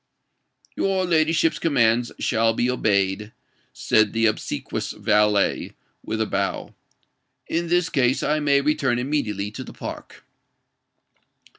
[0.75, 3.33] "Your ladyship's commands shall be obeyed,"
[3.71, 6.73] said the obsequious valet, with a bow.
[7.47, 10.23] "In this case, I may return immediately to the Park."